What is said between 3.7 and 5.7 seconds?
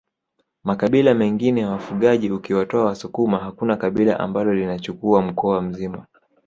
kabila ambalo linachukua mkoa